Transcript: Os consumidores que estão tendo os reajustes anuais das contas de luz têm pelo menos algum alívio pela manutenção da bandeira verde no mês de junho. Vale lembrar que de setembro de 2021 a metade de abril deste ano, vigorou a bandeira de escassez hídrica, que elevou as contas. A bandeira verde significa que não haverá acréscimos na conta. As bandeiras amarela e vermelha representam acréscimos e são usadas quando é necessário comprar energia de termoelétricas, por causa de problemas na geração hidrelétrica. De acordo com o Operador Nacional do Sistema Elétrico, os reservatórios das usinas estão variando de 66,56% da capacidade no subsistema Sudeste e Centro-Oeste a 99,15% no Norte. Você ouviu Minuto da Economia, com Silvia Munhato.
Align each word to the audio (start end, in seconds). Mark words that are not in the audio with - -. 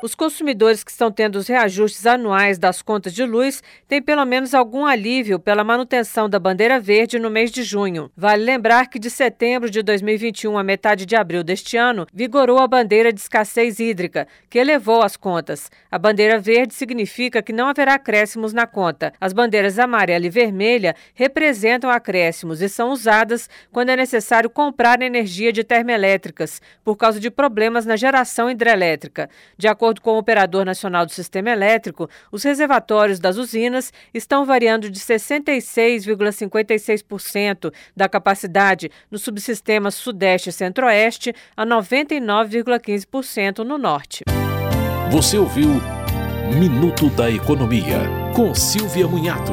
Os 0.00 0.14
consumidores 0.14 0.84
que 0.84 0.92
estão 0.92 1.10
tendo 1.10 1.36
os 1.36 1.48
reajustes 1.48 2.06
anuais 2.06 2.56
das 2.56 2.80
contas 2.80 3.12
de 3.12 3.24
luz 3.24 3.60
têm 3.88 4.00
pelo 4.00 4.24
menos 4.24 4.54
algum 4.54 4.86
alívio 4.86 5.40
pela 5.40 5.64
manutenção 5.64 6.30
da 6.30 6.38
bandeira 6.38 6.78
verde 6.78 7.18
no 7.18 7.28
mês 7.28 7.50
de 7.50 7.64
junho. 7.64 8.08
Vale 8.16 8.44
lembrar 8.44 8.88
que 8.88 8.98
de 8.98 9.10
setembro 9.10 9.68
de 9.68 9.82
2021 9.82 10.56
a 10.56 10.62
metade 10.62 11.04
de 11.04 11.16
abril 11.16 11.42
deste 11.42 11.76
ano, 11.76 12.06
vigorou 12.14 12.58
a 12.58 12.68
bandeira 12.68 13.12
de 13.12 13.18
escassez 13.18 13.80
hídrica, 13.80 14.28
que 14.48 14.58
elevou 14.58 15.02
as 15.02 15.16
contas. 15.16 15.68
A 15.90 15.98
bandeira 15.98 16.38
verde 16.38 16.74
significa 16.74 17.42
que 17.42 17.52
não 17.52 17.66
haverá 17.66 17.94
acréscimos 17.94 18.52
na 18.52 18.68
conta. 18.68 19.12
As 19.20 19.32
bandeiras 19.32 19.80
amarela 19.80 20.26
e 20.26 20.30
vermelha 20.30 20.94
representam 21.12 21.90
acréscimos 21.90 22.62
e 22.62 22.68
são 22.68 22.90
usadas 22.90 23.50
quando 23.72 23.90
é 23.90 23.96
necessário 23.96 24.48
comprar 24.48 25.02
energia 25.02 25.52
de 25.52 25.64
termoelétricas, 25.64 26.62
por 26.84 26.96
causa 26.96 27.18
de 27.18 27.32
problemas 27.32 27.84
na 27.84 27.96
geração 27.96 28.48
hidrelétrica. 28.48 29.28
De 29.56 29.66
acordo 29.66 29.97
com 29.98 30.12
o 30.12 30.18
Operador 30.18 30.64
Nacional 30.64 31.04
do 31.04 31.12
Sistema 31.12 31.50
Elétrico, 31.50 32.08
os 32.30 32.42
reservatórios 32.42 33.18
das 33.18 33.36
usinas 33.36 33.92
estão 34.14 34.46
variando 34.46 34.88
de 34.90 35.00
66,56% 35.00 37.72
da 37.96 38.08
capacidade 38.08 38.90
no 39.10 39.18
subsistema 39.18 39.90
Sudeste 39.90 40.50
e 40.50 40.52
Centro-Oeste 40.52 41.34
a 41.56 41.66
99,15% 41.66 43.58
no 43.58 43.76
Norte. 43.78 44.24
Você 45.10 45.38
ouviu 45.38 45.80
Minuto 46.54 47.10
da 47.10 47.30
Economia, 47.30 48.00
com 48.34 48.54
Silvia 48.54 49.06
Munhato. 49.06 49.52